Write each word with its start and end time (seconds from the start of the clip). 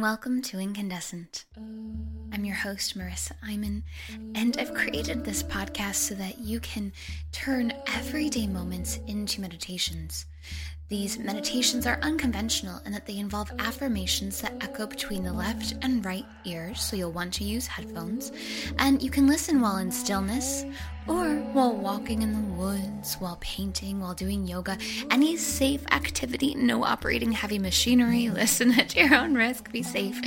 Welcome 0.00 0.40
to 0.42 0.58
Incandescent. 0.58 1.44
I'm 2.32 2.46
your 2.46 2.56
host, 2.56 2.96
Marissa 2.96 3.32
Iman, 3.46 3.84
and 4.34 4.56
I've 4.58 4.72
created 4.72 5.22
this 5.22 5.42
podcast 5.42 5.96
so 5.96 6.14
that 6.14 6.38
you 6.38 6.60
can 6.60 6.94
turn 7.30 7.74
everyday 7.94 8.46
moments 8.46 9.00
into 9.06 9.42
meditations. 9.42 10.24
These 10.92 11.18
meditations 11.18 11.86
are 11.86 11.98
unconventional 12.02 12.78
in 12.84 12.92
that 12.92 13.06
they 13.06 13.16
involve 13.16 13.50
affirmations 13.58 14.42
that 14.42 14.52
echo 14.60 14.86
between 14.86 15.24
the 15.24 15.32
left 15.32 15.74
and 15.80 16.04
right 16.04 16.26
ears, 16.44 16.82
so 16.82 16.96
you'll 16.96 17.12
want 17.12 17.32
to 17.32 17.44
use 17.44 17.66
headphones. 17.66 18.30
And 18.78 19.00
you 19.00 19.08
can 19.08 19.26
listen 19.26 19.62
while 19.62 19.78
in 19.78 19.90
stillness, 19.90 20.66
or 21.08 21.36
while 21.54 21.74
walking 21.74 22.20
in 22.20 22.34
the 22.34 22.62
woods, 22.62 23.14
while 23.14 23.38
painting, 23.40 24.00
while 24.00 24.12
doing 24.12 24.46
yoga, 24.46 24.76
any 25.10 25.38
safe 25.38 25.82
activity, 25.90 26.54
no 26.56 26.84
operating 26.84 27.32
heavy 27.32 27.58
machinery. 27.58 28.28
Listen 28.42 28.78
at 28.78 28.94
your 28.94 29.14
own 29.14 29.34
risk, 29.34 29.72
be 29.72 29.82
safe. 29.82 30.20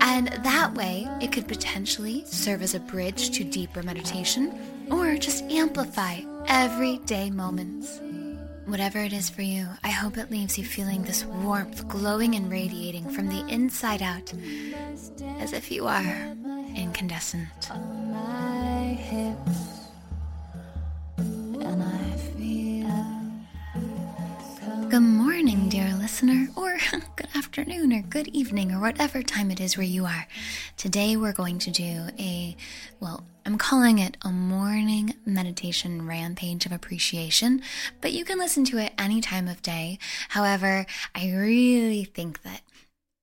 And 0.00 0.26
that 0.42 0.74
way, 0.74 1.06
it 1.20 1.30
could 1.30 1.46
potentially 1.46 2.24
serve 2.26 2.62
as 2.62 2.74
a 2.74 2.80
bridge 2.80 3.30
to 3.36 3.44
deeper 3.44 3.84
meditation 3.84 4.52
or 4.90 5.16
just 5.16 5.44
amplify 5.44 6.22
everyday 6.48 7.30
moments. 7.30 8.00
Whatever 8.66 9.00
it 9.00 9.12
is 9.12 9.28
for 9.28 9.42
you, 9.42 9.66
I 9.82 9.90
hope 9.90 10.16
it 10.16 10.30
leaves 10.30 10.56
you 10.56 10.64
feeling 10.64 11.02
this 11.02 11.24
warmth 11.24 11.86
glowing 11.88 12.34
and 12.34 12.50
radiating 12.50 13.08
from 13.10 13.28
the 13.28 13.44
inside 13.48 14.02
out, 14.02 14.32
as 15.40 15.52
if 15.52 15.70
you 15.70 15.86
are 15.86 16.34
incandescent. 16.74 17.70
Afternoon, 27.52 27.92
or 27.92 28.00
good 28.00 28.28
evening, 28.28 28.72
or 28.72 28.80
whatever 28.80 29.22
time 29.22 29.50
it 29.50 29.60
is 29.60 29.76
where 29.76 29.84
you 29.84 30.06
are. 30.06 30.26
Today 30.78 31.18
we're 31.18 31.34
going 31.34 31.58
to 31.58 31.70
do 31.70 32.06
a, 32.18 32.56
well, 32.98 33.26
I'm 33.44 33.58
calling 33.58 33.98
it 33.98 34.16
a 34.22 34.30
morning 34.30 35.16
meditation 35.26 36.08
rampage 36.08 36.64
of 36.64 36.72
appreciation, 36.72 37.60
but 38.00 38.12
you 38.12 38.24
can 38.24 38.38
listen 38.38 38.64
to 38.64 38.78
it 38.78 38.94
any 38.96 39.20
time 39.20 39.48
of 39.48 39.60
day. 39.60 39.98
However, 40.30 40.86
I 41.14 41.30
really 41.30 42.04
think 42.04 42.40
that 42.40 42.62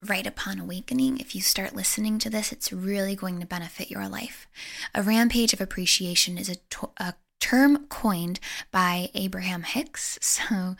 right 0.05 0.27
upon 0.27 0.59
awakening, 0.59 1.17
if 1.17 1.33
you 1.33 1.41
start 1.41 1.75
listening 1.75 2.19
to 2.19 2.29
this, 2.29 2.51
it's 2.51 2.71
really 2.71 3.15
going 3.15 3.39
to 3.39 3.47
benefit 3.47 3.89
your 3.89 4.07
life. 4.07 4.47
A 4.93 5.01
rampage 5.01 5.53
of 5.53 5.61
appreciation 5.61 6.37
is 6.37 6.49
a, 6.49 6.55
to- 6.69 6.91
a 6.97 7.15
term 7.39 7.85
coined 7.87 8.39
by 8.71 9.09
Abraham 9.13 9.63
Hicks. 9.63 10.17
So 10.21 10.75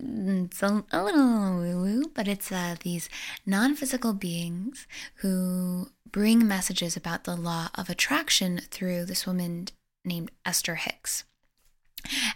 it's 0.00 0.62
a, 0.62 0.84
a 0.90 1.04
little 1.04 1.56
woo 1.56 1.82
woo, 1.82 2.02
but 2.14 2.26
it's 2.26 2.50
uh, 2.50 2.76
these 2.82 3.08
non 3.44 3.74
physical 3.74 4.12
beings 4.12 4.86
who 5.16 5.90
bring 6.10 6.46
messages 6.46 6.96
about 6.96 7.24
the 7.24 7.36
law 7.36 7.68
of 7.74 7.88
attraction 7.88 8.60
through 8.70 9.04
this 9.04 9.26
woman 9.26 9.68
named 10.04 10.30
Esther 10.44 10.76
Hicks. 10.76 11.24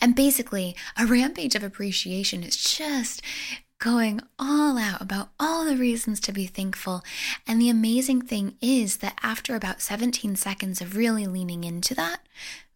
And 0.00 0.14
basically, 0.14 0.76
a 0.96 1.06
rampage 1.06 1.54
of 1.54 1.64
appreciation 1.64 2.42
is 2.42 2.56
just 2.56 3.22
going 3.78 4.20
all 4.38 4.78
out 4.78 5.02
about 5.02 5.28
all 5.38 5.64
the 5.64 5.76
reasons 5.76 6.20
to 6.20 6.32
be 6.32 6.46
thankful. 6.46 7.02
And 7.46 7.60
the 7.60 7.68
amazing 7.68 8.22
thing 8.22 8.56
is 8.62 8.98
that 8.98 9.18
after 9.22 9.54
about 9.54 9.82
17 9.82 10.36
seconds 10.36 10.80
of 10.80 10.96
really 10.96 11.26
leaning 11.26 11.64
into 11.64 11.94
that, 11.94 12.20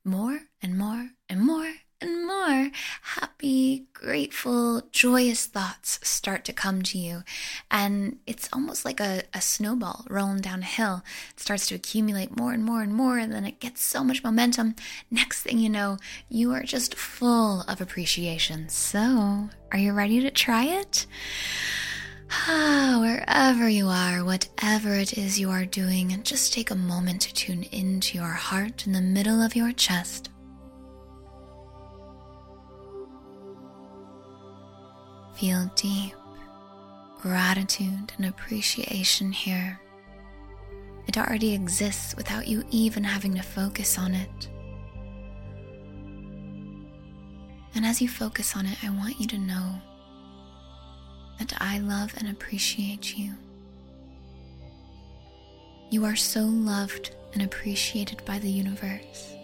more 0.05 0.41
and 0.63 0.77
more 0.77 1.11
and 1.29 1.41
more 1.41 1.73
and 2.01 2.27
more 2.27 2.71
happy, 3.03 3.87
grateful, 3.93 4.83
joyous 4.91 5.47
thoughts 5.47 6.01
start 6.03 6.45
to 6.47 6.53
come 6.53 6.83
to 6.83 6.99
you. 6.99 7.23
And 7.71 8.19
it's 8.27 8.49
almost 8.53 8.85
like 8.85 9.01
a, 9.01 9.23
a 9.35 9.41
snowball 9.41 10.07
rolling 10.09 10.41
down 10.41 10.63
a 10.63 10.67
hill. 10.67 11.03
It 11.35 11.41
starts 11.41 11.67
to 11.69 11.75
accumulate 11.75 12.37
more 12.37 12.53
and 12.53 12.65
more 12.65 12.83
and 12.83 12.95
more, 12.95 13.19
and 13.19 13.33
then 13.33 13.45
it 13.45 13.61
gets 13.61 13.83
so 13.83 14.03
much 14.03 14.25
momentum. 14.25 14.77
Next 15.11 15.43
thing 15.43 15.59
you 15.59 15.69
know, 15.69 15.99
you 16.29 16.53
are 16.53 16.63
just 16.63 16.95
full 16.95 17.63
of 17.63 17.81
appreciation. 17.81 18.69
So, 18.69 19.51
are 19.73 19.79
you 19.79 19.93
ready 19.93 20.21
to 20.21 20.31
try 20.31 20.65
it? 20.65 21.07
Ah, 22.33 22.99
wherever 23.01 23.69
you 23.69 23.89
are, 23.89 24.25
whatever 24.25 24.95
it 24.95 25.19
is 25.19 25.39
you 25.39 25.51
are 25.51 25.65
doing, 25.65 26.19
just 26.23 26.53
take 26.53 26.71
a 26.71 26.77
moment 26.77 27.23
to 27.23 27.35
tune 27.35 27.65
into 27.73 28.17
your 28.17 28.29
heart 28.29 28.87
in 28.87 28.93
the 28.93 29.01
middle 29.01 29.43
of 29.43 29.57
your 29.57 29.73
chest. 29.73 30.31
Feel 35.35 35.71
deep 35.75 36.15
gratitude 37.21 38.13
and 38.17 38.27
appreciation 38.27 39.31
here. 39.33 39.79
It 41.07 41.19
already 41.19 41.53
exists 41.53 42.15
without 42.17 42.47
you 42.47 42.65
even 42.71 43.05
having 43.05 43.35
to 43.35 43.43
focus 43.43 43.99
on 43.99 44.15
it. 44.15 44.49
And 47.75 47.85
as 47.85 48.01
you 48.01 48.09
focus 48.09 48.57
on 48.57 48.67
it, 48.67 48.79
I 48.83 48.91
want 48.91 49.21
you 49.21 49.27
to 49.29 49.39
know 49.39 49.83
that 51.41 51.55
I 51.59 51.79
love 51.79 52.15
and 52.19 52.29
appreciate 52.29 53.19
you. 53.19 53.33
You 55.91 56.05
are 56.05 56.15
so 56.15 56.43
loved 56.43 57.17
and 57.33 57.43
appreciated 57.43 58.23
by 58.25 58.39
the 58.39 58.51
universe. 58.51 59.35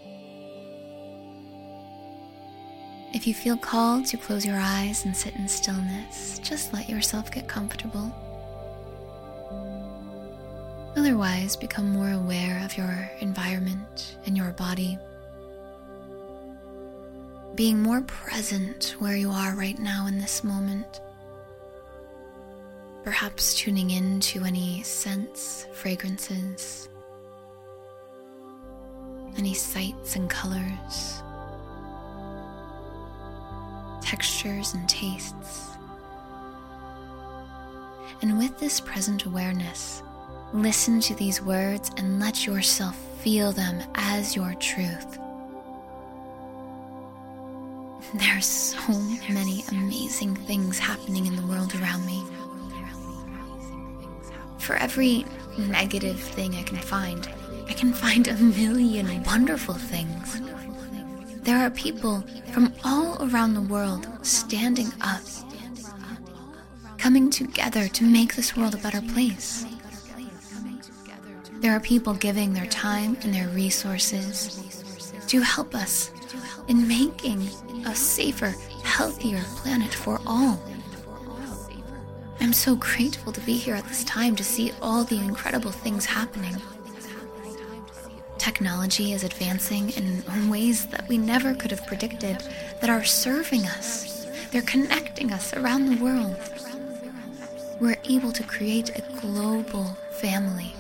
If 3.15 3.27
you 3.27 3.33
feel 3.33 3.57
called 3.57 4.05
to 4.07 4.19
close 4.19 4.45
your 4.45 4.59
eyes 4.59 5.07
and 5.07 5.17
sit 5.17 5.35
in 5.37 5.49
stillness, 5.49 6.39
just 6.41 6.73
let 6.75 6.89
yourself 6.89 7.33
get 7.33 7.49
comfortable. 7.49 8.15
Otherwise, 10.97 11.57
become 11.57 11.91
more 11.91 12.11
aware 12.13 12.63
of 12.65 12.77
your 12.77 13.11
environment 13.21 14.19
and 14.27 14.37
your 14.37 14.51
body. 14.53 14.99
Being 17.55 17.83
more 17.83 18.03
present 18.03 18.97
where 18.99 19.17
you 19.17 19.31
are 19.31 19.55
right 19.55 19.79
now 19.79 20.07
in 20.07 20.19
this 20.19 20.45
moment. 20.45 21.01
Perhaps 23.07 23.55
tuning 23.55 23.93
in 23.93 24.21
to 24.21 24.45
any 24.45 24.83
scents, 24.83 25.67
fragrances, 25.73 26.91
any 29.39 29.55
sights 29.55 30.17
and 30.17 30.29
colors 30.29 31.23
textures, 34.07 34.73
and 34.73 34.89
tastes. 34.89 35.77
And 38.23 38.39
with 38.39 38.57
this 38.59 38.81
present 38.81 39.25
awareness, 39.25 40.03
listen 40.55 41.01
to 41.01 41.15
these 41.17 41.43
words 41.43 41.91
and 41.97 42.21
let 42.21 42.47
yourself 42.47 42.97
feel 43.21 43.51
them 43.53 43.83
as 43.97 44.37
your 44.37 44.55
truth. 44.55 45.19
There 48.15 48.37
are 48.37 48.41
so 48.41 48.93
many 49.29 49.65
amazing 49.73 50.37
things 50.37 50.79
happening 50.79 51.27
in 51.27 51.35
the 51.35 51.47
world 51.47 51.75
around 51.75 52.07
me. 52.07 52.23
For 54.67 54.75
every 54.75 55.25
negative 55.57 56.19
thing 56.19 56.57
I 56.57 56.65
can 56.65 56.79
find, 56.79 57.29
I 57.69 57.73
can 57.73 57.93
find 57.93 58.27
a 58.27 58.35
million 58.35 59.23
wonderful 59.23 59.75
things. 59.75 60.41
There 61.43 61.59
are 61.59 61.71
people 61.71 62.25
from 62.53 62.75
all 62.85 63.17
around 63.31 63.55
the 63.55 63.63
world 63.63 64.09
standing 64.23 64.89
up, 65.01 65.23
coming 66.99 67.31
together 67.31 67.87
to 67.87 68.03
make 68.03 68.35
this 68.35 68.57
world 68.57 68.75
a 68.75 68.79
better 68.79 69.01
place. 69.03 69.65
There 71.61 71.71
are 71.71 71.79
people 71.79 72.15
giving 72.15 72.53
their 72.53 72.67
time 72.67 73.17
and 73.23 73.33
their 73.33 73.47
resources 73.51 74.59
to 75.29 75.43
help 75.43 75.77
us 75.77 76.11
in 76.67 76.89
making 76.89 77.49
a 77.87 77.95
safer, 77.95 78.53
healthier 78.83 79.45
planet 79.59 79.95
for 79.95 80.21
all. 80.27 80.61
I'm 82.41 82.53
so 82.53 82.77
grateful 82.77 83.33
to 83.33 83.41
be 83.41 83.57
here 83.57 83.75
at 83.75 83.87
this 83.87 84.05
time 84.05 84.37
to 84.37 84.45
see 84.45 84.73
all 84.83 85.05
the 85.05 85.19
incredible 85.19 85.71
things 85.71 86.05
happening. 86.05 86.57
Technology 88.39 89.13
is 89.13 89.25
advancing 89.25 89.91
in 89.91 90.49
ways 90.49 90.87
that 90.87 91.09
we 91.09 91.19
never 91.19 91.55
could 91.55 91.71
have 91.71 91.87
predicted 91.87 92.43
that 92.81 92.91
are 92.91 93.05
serving 93.05 93.67
us. 93.67 94.27
They're 94.51 94.63
connecting 94.63 95.33
us 95.33 95.55
around 95.55 95.87
the 95.87 96.03
world. 96.03 96.37
We're 97.81 97.99
able 98.05 98.33
to 98.33 98.43
create 98.43 98.91
a 98.91 99.21
global 99.21 99.97
family. 100.21 100.73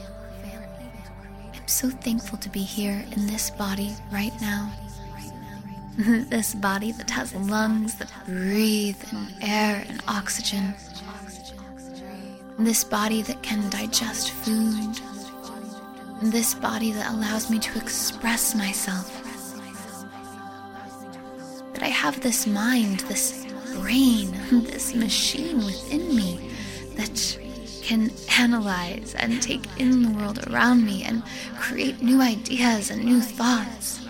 I'm 1.55 1.69
so 1.69 1.91
thankful 1.91 2.39
to 2.39 2.49
be 2.49 2.63
here 2.63 3.05
in 3.17 3.27
this 3.27 3.51
body 3.51 3.95
right 4.13 4.33
now. 4.41 4.73
this 5.99 6.55
body 6.55 6.93
that 6.93 7.11
has 7.11 7.35
lungs 7.35 7.95
that 7.97 8.13
breathe 8.27 9.03
in 9.13 9.29
air 9.43 9.85
and 9.89 10.03
oxygen. 10.07 10.75
This 12.59 12.85
body 12.85 13.23
that 13.23 13.43
can 13.43 13.69
digest 13.71 14.31
food 14.31 15.01
this 16.23 16.55
body 16.55 16.93
that 16.93 17.13
allows 17.13 17.51
me 17.51 17.59
to 17.59 17.79
express 17.79 18.55
myself. 18.55 19.13
That 21.75 21.83
I 21.83 21.89
have 21.89 22.21
this 22.21 22.47
mind, 22.47 23.01
this 23.01 23.47
brain, 23.75 24.33
this 24.65 24.95
machine 24.95 25.59
within 25.59 26.15
me 26.15 26.51
that 26.95 27.39
can 27.83 28.11
analyze 28.39 29.15
and 29.15 29.41
take 29.43 29.65
in 29.79 30.03
the 30.03 30.11
world 30.11 30.47
around 30.49 30.85
me 30.85 31.05
and 31.05 31.23
create 31.59 32.03
new 32.03 32.21
ideas 32.21 32.91
and 32.91 33.05
new 33.05 33.21
thoughts. 33.21 34.01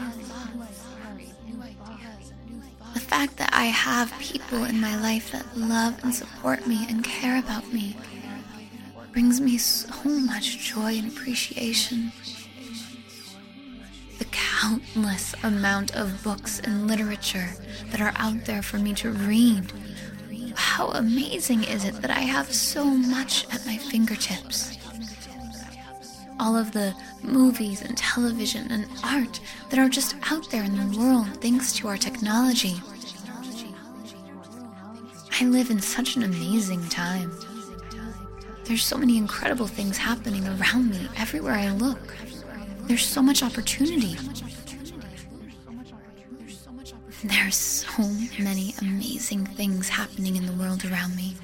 The 2.95 3.01
fact 3.01 3.37
that 3.37 3.51
I 3.53 3.65
have 3.67 4.17
people 4.19 4.65
in 4.65 4.81
my 4.81 4.99
life 5.01 5.33
that 5.33 5.45
love 5.57 6.03
and 6.03 6.15
support 6.15 6.67
me 6.67 6.87
and 6.89 7.05
care 7.05 7.39
about 7.39 7.71
me 7.73 7.97
brings 9.17 9.41
me 9.41 9.57
so 9.57 9.89
much 10.05 10.59
joy 10.59 10.99
and 10.99 11.11
appreciation. 11.11 12.13
The 14.19 14.27
countless 14.27 15.35
amount 15.43 15.97
of 15.97 16.23
books 16.23 16.61
and 16.61 16.87
literature 16.87 17.49
that 17.87 18.03
are 18.03 18.13
out 18.17 18.45
there 18.45 18.61
for 18.61 18.77
me 18.77 18.93
to 18.97 19.13
read 19.13 19.73
how 20.55 20.89
amazing 20.91 21.65
is 21.65 21.87
it 21.87 21.95
that 22.03 22.11
I 22.11 22.21
have 22.21 22.53
so 22.53 22.85
much 22.85 23.47
at 23.55 23.65
my 23.65 23.79
fingertips? 23.79 24.77
All 26.39 26.55
of 26.55 26.73
the 26.73 26.95
movies 27.23 27.81
and 27.81 27.97
television 27.97 28.71
and 28.71 28.87
art 29.03 29.41
that 29.71 29.79
are 29.79 29.89
just 29.89 30.15
out 30.31 30.51
there 30.51 30.63
in 30.63 30.77
the 30.77 30.99
world 30.99 31.41
thanks 31.41 31.73
to 31.77 31.89
our 31.89 31.97
technology. 31.97 32.75
I 35.41 35.47
live 35.47 35.71
in 35.71 35.81
such 35.81 36.17
an 36.17 36.23
amazing 36.23 36.87
time. 36.91 37.33
There's 38.67 38.85
so 38.85 38.99
many 38.99 39.17
incredible 39.17 39.69
things 39.69 39.97
happening 39.97 40.47
around 40.47 40.91
me 40.91 41.09
everywhere 41.17 41.55
I 41.55 41.71
look. 41.71 42.17
There's 42.83 43.07
so 43.07 43.23
much 43.23 43.43
opportunity. 43.43 44.17
There's 47.25 47.57
so 47.57 48.03
many 48.39 48.75
amazing 48.81 49.47
things 49.47 49.89
happening 49.89 50.37
in 50.37 50.47
the 50.47 50.53
world 50.53 50.85
around 50.85 51.17
me. 51.17 51.37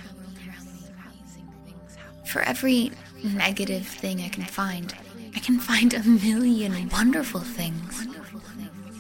For 2.27 2.43
every 2.43 2.91
negative 3.23 3.87
thing 3.87 4.21
I 4.21 4.29
can 4.29 4.45
find, 4.45 4.93
I 5.35 5.39
can 5.39 5.59
find 5.59 5.95
a 5.95 6.03
million 6.03 6.89
wonderful 6.89 7.41
things. 7.41 8.07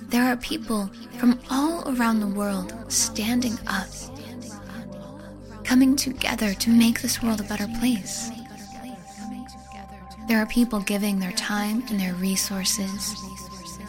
There 0.08 0.25
are 0.25 0.36
people 0.36 0.90
from 1.18 1.40
all 1.50 1.82
around 1.96 2.20
the 2.20 2.26
world 2.26 2.72
standing 2.88 3.58
up, 3.66 3.88
coming 5.72 5.96
together 5.96 6.52
to 6.52 6.69
make 6.69 7.00
this 7.00 7.22
world 7.22 7.40
a 7.40 7.44
better 7.44 7.66
place. 7.78 8.30
There 10.28 10.36
are 10.36 10.44
people 10.44 10.80
giving 10.80 11.19
their 11.19 11.32
time 11.32 11.82
and 11.88 11.98
their 11.98 12.12
resources 12.12 13.14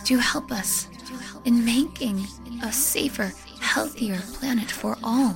to 0.05 0.17
help 0.17 0.49
us 0.49 0.87
in 1.43 1.65
making 1.65 2.25
a 2.63 2.71
safer, 2.71 3.33
healthier 3.59 4.17
planet 4.31 4.71
for 4.71 4.97
all. 5.03 5.35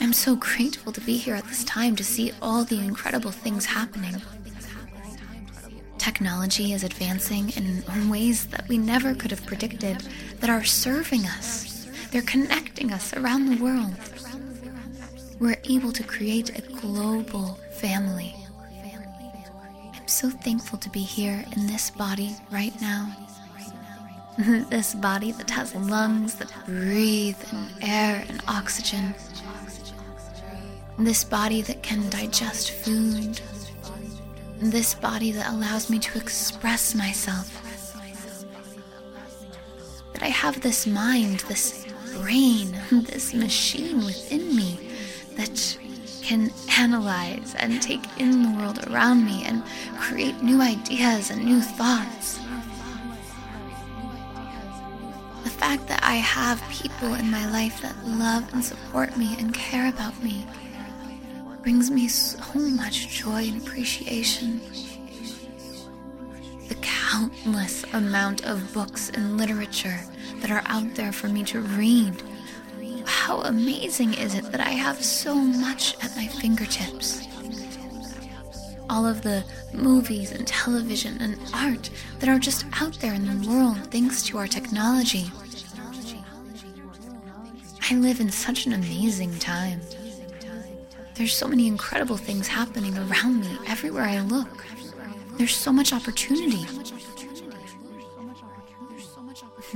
I'm 0.00 0.12
so 0.12 0.34
grateful 0.34 0.90
to 0.90 1.00
be 1.00 1.16
here 1.16 1.36
at 1.36 1.44
this 1.44 1.62
time 1.62 1.94
to 1.94 2.02
see 2.02 2.32
all 2.42 2.64
the 2.64 2.80
incredible 2.80 3.30
things 3.30 3.66
happening. 3.66 4.20
Technology 5.96 6.72
is 6.72 6.82
advancing 6.82 7.50
in 7.50 8.10
ways 8.10 8.46
that 8.46 8.66
we 8.66 8.78
never 8.78 9.14
could 9.14 9.30
have 9.30 9.46
predicted 9.46 9.98
that 10.40 10.50
are 10.50 10.64
serving 10.64 11.24
us. 11.24 11.86
They're 12.10 12.22
connecting 12.22 12.92
us 12.92 13.14
around 13.14 13.46
the 13.46 13.62
world. 13.62 13.94
We're 15.38 15.58
able 15.68 15.92
to 15.92 16.02
create 16.02 16.58
a 16.58 16.62
global 16.62 17.58
family. 17.70 18.34
I'm 19.94 20.08
so 20.08 20.30
thankful 20.30 20.78
to 20.78 20.88
be 20.88 21.00
here 21.00 21.44
in 21.54 21.66
this 21.66 21.90
body 21.90 22.34
right 22.50 22.72
now. 22.80 23.14
this 24.70 24.94
body 24.94 25.32
that 25.32 25.50
has 25.50 25.74
lungs 25.74 26.36
that 26.36 26.50
breathe 26.64 27.36
in 27.52 27.68
air 27.82 28.24
and 28.30 28.40
oxygen. 28.48 29.14
This 30.98 31.22
body 31.22 31.60
that 31.62 31.82
can 31.82 32.08
digest 32.08 32.70
food. 32.70 33.38
This 34.58 34.94
body 34.94 35.32
that 35.32 35.52
allows 35.52 35.90
me 35.90 35.98
to 35.98 36.18
express 36.18 36.94
myself. 36.94 37.62
That 40.14 40.22
I 40.22 40.28
have 40.28 40.62
this 40.62 40.86
mind, 40.86 41.40
this 41.40 41.86
brain, 42.14 42.74
this 42.90 43.34
machine 43.34 43.98
within 43.98 44.56
me 44.56 44.85
that 45.36 45.78
can 46.22 46.50
analyze 46.76 47.54
and 47.58 47.80
take 47.80 48.02
in 48.18 48.42
the 48.42 48.58
world 48.58 48.84
around 48.88 49.24
me 49.24 49.44
and 49.44 49.62
create 49.98 50.42
new 50.42 50.60
ideas 50.60 51.30
and 51.30 51.44
new 51.44 51.60
thoughts. 51.60 52.40
The 55.44 55.50
fact 55.50 55.86
that 55.86 56.02
I 56.02 56.16
have 56.16 56.62
people 56.68 57.14
in 57.14 57.30
my 57.30 57.48
life 57.50 57.80
that 57.82 57.96
love 58.04 58.52
and 58.52 58.64
support 58.64 59.16
me 59.16 59.36
and 59.38 59.54
care 59.54 59.88
about 59.88 60.20
me 60.22 60.44
brings 61.62 61.90
me 61.90 62.08
so 62.08 62.42
much 62.54 63.08
joy 63.08 63.44
and 63.44 63.62
appreciation. 63.62 64.60
The 66.68 66.76
countless 66.76 67.84
amount 67.92 68.44
of 68.44 68.72
books 68.72 69.10
and 69.10 69.36
literature 69.36 70.00
that 70.40 70.50
are 70.50 70.62
out 70.66 70.94
there 70.94 71.12
for 71.12 71.28
me 71.28 71.44
to 71.44 71.60
read. 71.60 72.22
How 73.26 73.40
amazing 73.40 74.14
is 74.14 74.36
it 74.36 74.52
that 74.52 74.60
I 74.60 74.70
have 74.70 75.02
so 75.02 75.34
much 75.34 75.96
at 76.00 76.14
my 76.14 76.28
fingertips? 76.28 77.26
All 78.88 79.04
of 79.04 79.22
the 79.22 79.42
movies 79.72 80.30
and 80.30 80.46
television 80.46 81.20
and 81.20 81.36
art 81.52 81.90
that 82.20 82.28
are 82.28 82.38
just 82.38 82.66
out 82.80 82.92
there 83.00 83.14
in 83.14 83.26
the 83.26 83.48
world 83.48 83.78
thanks 83.90 84.22
to 84.26 84.38
our 84.38 84.46
technology. 84.46 85.28
I 87.90 87.96
live 87.96 88.20
in 88.20 88.30
such 88.30 88.66
an 88.66 88.74
amazing 88.74 89.36
time. 89.40 89.80
There's 91.16 91.32
so 91.32 91.48
many 91.48 91.66
incredible 91.66 92.16
things 92.16 92.46
happening 92.46 92.96
around 92.96 93.40
me 93.40 93.58
everywhere 93.66 94.04
I 94.04 94.20
look. 94.20 94.64
There's 95.36 95.56
so 95.56 95.72
much 95.72 95.92
opportunity. 95.92 96.64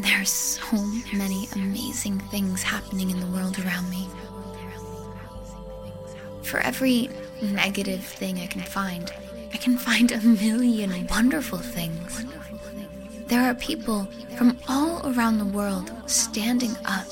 There's 0.03 0.31
so 0.31 0.77
many 1.13 1.49
amazing 1.55 2.21
things 2.31 2.63
happening 2.63 3.11
in 3.11 3.21
the 3.21 3.27
world 3.27 3.59
around 3.59 3.91
me. 3.91 4.09
For 6.43 6.59
every 6.61 7.11
negative 7.43 8.03
thing 8.03 8.39
I 8.39 8.47
can 8.47 8.63
find, 8.63 9.13
I 9.53 9.59
can 9.59 9.77
find 9.77 10.11
a 10.11 10.21
million 10.21 11.07
wonderful 11.09 11.59
things. 11.59 12.25
There 13.27 13.43
are 13.43 13.55
people 13.55 14.09
from 14.37 14.59
all 14.69 15.07
around 15.13 15.39
the 15.39 15.45
world 15.45 15.93
standing 16.07 16.75
up 16.87 17.07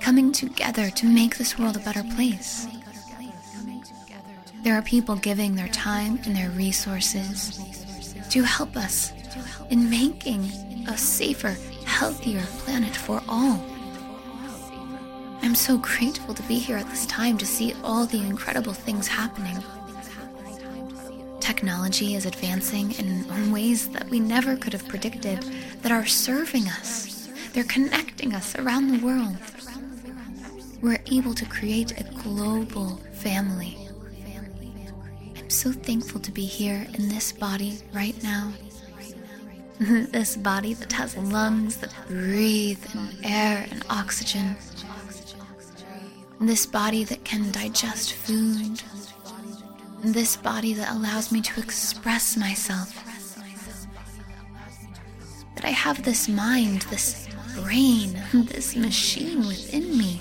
coming 0.00 0.32
together 0.32 0.88
to 0.90 1.06
make 1.06 1.36
this 1.36 1.58
world 1.58 1.76
a 1.76 1.80
better 1.80 2.04
place. 2.14 2.66
There 4.62 4.74
are 4.74 4.82
people 4.82 5.16
giving 5.16 5.56
their 5.56 5.68
time 5.68 6.20
and 6.24 6.34
their 6.36 6.50
resources 6.50 7.60
to 8.30 8.42
help 8.42 8.76
us 8.76 9.12
in 9.70 9.88
making 9.90 10.44
a 10.88 10.96
safer, 10.96 11.56
healthier 11.84 12.42
planet 12.58 12.94
for 12.94 13.22
all. 13.28 13.64
I'm 15.42 15.54
so 15.54 15.78
grateful 15.78 16.34
to 16.34 16.42
be 16.44 16.58
here 16.58 16.76
at 16.76 16.88
this 16.90 17.06
time 17.06 17.38
to 17.38 17.46
see 17.46 17.74
all 17.82 18.06
the 18.06 18.22
incredible 18.22 18.72
things 18.72 19.06
happening. 19.08 19.62
Technology 21.40 22.14
is 22.14 22.26
advancing 22.26 22.92
in 22.92 23.52
ways 23.52 23.88
that 23.90 24.08
we 24.10 24.20
never 24.20 24.56
could 24.56 24.72
have 24.72 24.86
predicted 24.88 25.42
that 25.82 25.92
are 25.92 26.06
serving 26.06 26.68
us. 26.68 27.28
They're 27.52 27.64
connecting 27.64 28.34
us 28.34 28.56
around 28.56 28.88
the 28.88 29.04
world 29.04 29.36
we're 30.80 31.00
able 31.10 31.34
to 31.34 31.44
create 31.46 31.98
a 32.00 32.04
global 32.22 32.96
family. 33.12 33.76
I'm 35.36 35.50
so 35.50 35.72
thankful 35.72 36.20
to 36.20 36.30
be 36.30 36.44
here 36.44 36.86
in 36.94 37.08
this 37.08 37.32
body 37.32 37.80
right 37.92 38.20
now. 38.22 38.52
this 40.10 40.36
body 40.36 40.74
that 40.74 40.92
has 40.92 41.16
lungs 41.16 41.76
that 41.76 41.94
breathe 42.08 42.84
in 42.94 43.24
air 43.24 43.64
and 43.70 43.84
oxygen. 43.88 44.56
This 46.40 46.66
body 46.66 47.04
that 47.04 47.24
can 47.24 47.52
digest 47.52 48.12
food. 48.12 48.82
This 50.02 50.36
body 50.36 50.74
that 50.74 50.90
allows 50.90 51.30
me 51.30 51.40
to 51.42 51.60
express 51.60 52.36
myself. 52.36 52.92
That 55.54 55.64
I 55.64 55.70
have 55.70 56.02
this 56.02 56.28
mind, 56.28 56.82
this 56.82 57.28
brain, 57.54 58.20
this 58.34 58.74
machine 58.74 59.46
within 59.46 59.96
me 59.96 60.20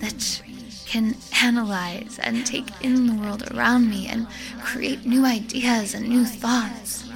that 0.00 0.42
can 0.84 1.16
analyze 1.42 2.18
and 2.22 2.44
take 2.44 2.68
in 2.82 3.06
the 3.06 3.14
world 3.14 3.50
around 3.52 3.88
me 3.88 4.08
and 4.08 4.26
create 4.62 5.06
new 5.06 5.24
ideas 5.24 5.94
and 5.94 6.06
new 6.06 6.26
thoughts. 6.26 7.09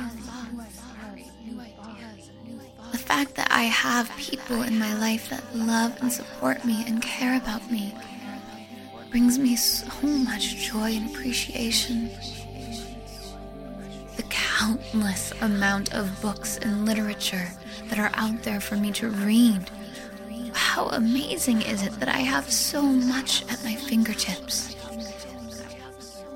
I 3.64 3.68
have 3.68 4.14
people 4.18 4.60
in 4.60 4.78
my 4.78 4.92
life 4.98 5.30
that 5.30 5.56
love 5.56 5.96
and 6.02 6.12
support 6.12 6.66
me 6.66 6.84
and 6.86 7.00
care 7.00 7.38
about 7.38 7.70
me 7.70 7.94
brings 9.10 9.38
me 9.38 9.56
so 9.56 9.88
much 10.06 10.70
joy 10.70 10.92
and 10.92 11.08
appreciation. 11.08 12.10
The 14.16 14.24
countless 14.24 15.32
amount 15.40 15.94
of 15.94 16.20
books 16.20 16.58
and 16.58 16.84
literature 16.84 17.48
that 17.86 17.98
are 17.98 18.10
out 18.12 18.42
there 18.42 18.60
for 18.60 18.76
me 18.76 18.92
to 18.92 19.08
read 19.08 19.70
how 20.52 20.88
amazing 20.88 21.62
is 21.62 21.82
it 21.82 21.98
that 22.00 22.08
I 22.10 22.18
have 22.18 22.52
so 22.52 22.82
much 22.82 23.50
at 23.50 23.64
my 23.64 23.76
fingertips? 23.76 24.76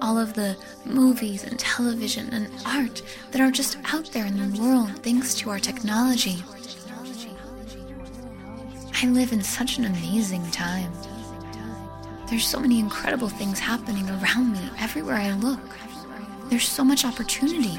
all 0.00 0.16
of 0.16 0.32
the 0.34 0.56
movies 0.84 1.44
and 1.44 1.58
television 1.58 2.32
and 2.32 2.48
art 2.64 3.02
that 3.32 3.40
are 3.40 3.50
just 3.50 3.76
out 3.92 4.06
there 4.12 4.26
in 4.26 4.36
the 4.36 4.60
world 4.60 4.90
thanks 5.02 5.34
to 5.34 5.50
our 5.50 5.58
technology. 5.58 6.42
I 9.00 9.06
live 9.06 9.32
in 9.32 9.44
such 9.44 9.78
an 9.78 9.84
amazing 9.84 10.50
time. 10.50 10.92
There's 12.26 12.44
so 12.44 12.58
many 12.58 12.80
incredible 12.80 13.28
things 13.28 13.60
happening 13.60 14.10
around 14.10 14.52
me 14.52 14.70
everywhere 14.80 15.14
I 15.14 15.30
look. 15.34 15.60
There's 16.46 16.66
so 16.66 16.82
much 16.82 17.04
opportunity. 17.04 17.78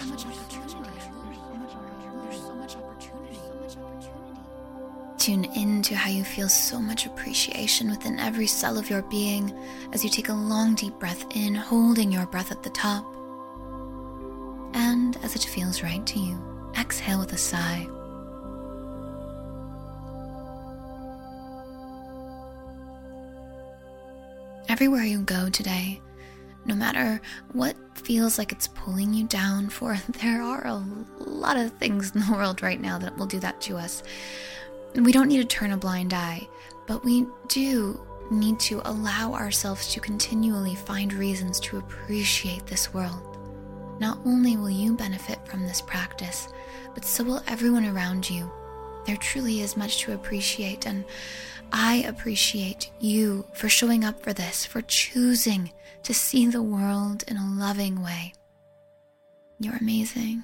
Tune 5.17 5.43
in 5.43 5.81
to 5.81 5.95
how 5.95 6.09
you 6.09 6.23
feel 6.23 6.47
so 6.47 6.79
much 6.79 7.05
appreciation 7.05 7.89
within 7.89 8.17
every 8.17 8.47
cell 8.47 8.77
of 8.77 8.89
your 8.89 9.01
being 9.01 9.53
as 9.91 10.05
you 10.05 10.09
take 10.09 10.29
a 10.29 10.33
long, 10.33 10.73
deep 10.73 10.97
breath 10.99 11.25
in, 11.35 11.53
holding 11.53 12.13
your 12.13 12.27
breath 12.27 12.49
at 12.49 12.63
the 12.63 12.69
top. 12.69 13.03
And 14.73 15.17
as 15.17 15.35
it 15.35 15.43
feels 15.43 15.83
right 15.83 16.05
to 16.07 16.19
you, 16.19 16.41
exhale 16.77 17.19
with 17.19 17.33
a 17.33 17.37
sigh. 17.37 17.89
Everywhere 24.69 25.01
you 25.01 25.21
go 25.21 25.49
today, 25.49 25.99
no 26.65 26.75
matter 26.75 27.19
what 27.53 27.75
feels 27.95 28.37
like 28.37 28.51
it's 28.51 28.67
pulling 28.67 29.11
you 29.15 29.25
down, 29.25 29.67
for 29.67 29.97
there 30.21 30.43
are 30.43 30.67
a 30.67 30.75
lot 31.17 31.57
of 31.57 31.73
things 31.73 32.13
in 32.13 32.21
the 32.21 32.31
world 32.31 32.61
right 32.61 32.79
now 32.79 32.99
that 32.99 33.17
will 33.17 33.25
do 33.25 33.39
that 33.39 33.59
to 33.61 33.77
us. 33.77 34.03
We 34.93 35.11
don't 35.11 35.27
need 35.27 35.37
to 35.37 35.45
turn 35.45 35.71
a 35.71 35.77
blind 35.77 36.13
eye, 36.13 36.47
but 36.85 37.03
we 37.03 37.25
do 37.47 37.99
need 38.29 38.59
to 38.59 38.79
allow 38.85 39.33
ourselves 39.33 39.91
to 39.91 39.99
continually 39.99 40.75
find 40.75 41.13
reasons 41.13 41.59
to 41.61 41.77
appreciate 41.77 42.67
this 42.67 42.93
world. 42.93 43.39
Not 43.99 44.19
only 44.23 44.55
will 44.55 44.69
you 44.69 44.95
benefit 44.95 45.47
from 45.47 45.63
this 45.63 45.81
practice, 45.81 46.47
but 46.93 47.03
so 47.03 47.23
will 47.23 47.43
everyone 47.47 47.85
around 47.85 48.29
you. 48.29 48.51
There 49.09 49.17
truly 49.17 49.61
is 49.61 49.75
much 49.75 49.97
to 50.01 50.13
appreciate, 50.13 50.85
and 50.85 51.03
I 51.73 52.03
appreciate 52.07 52.91
you 52.99 53.43
for 53.53 53.67
showing 53.67 54.05
up 54.05 54.21
for 54.21 54.33
this, 54.33 54.67
for 54.67 54.83
choosing 54.83 55.71
to 56.03 56.13
see 56.13 56.45
the 56.45 56.61
world 56.61 57.23
in 57.27 57.35
a 57.35 57.53
loving 57.57 58.03
way. 58.03 58.33
You're 59.59 59.77
amazing. 59.77 60.43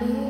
Being 0.00 0.29